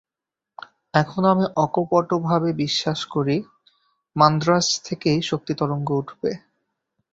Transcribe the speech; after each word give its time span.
এখনও 0.93 1.27
আমি 1.33 1.45
অকপটভাবে 1.57 2.49
বিশ্বাস 2.63 2.99
করি, 3.13 3.37
মান্দ্রাজ 4.15 4.67
থেকেই 4.85 5.19
শক্তিতরঙ্গ 5.29 5.87
উঠবে। 6.01 6.31